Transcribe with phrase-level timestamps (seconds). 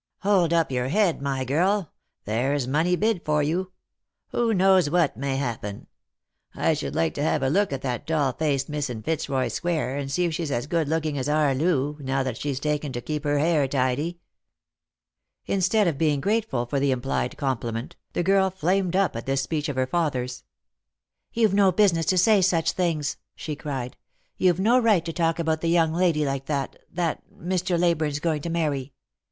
[0.21, 1.91] "Hold up your head, my girl;
[2.25, 3.71] there's money bid for you.
[4.29, 5.85] Who knows what may happen?
[6.55, 9.97] I should like to have a look at that doll faced Miss in Pitzroy square,
[9.97, 12.99] and see if she's as good looking as our Loo, now that she's taken to
[12.99, 15.51] keep her hair tidy." jjost jor Xiove.
[15.51, 19.43] 85 Instead of being grateful for the implied compliment, the girl flamed up at this
[19.43, 20.43] speech of her father's."
[21.35, 23.97] You've no business to say such things," she cried;"
[24.39, 27.77] you've no right to talk about the young lady that— that— Mr.
[27.79, 28.93] Ley burne's going to marry.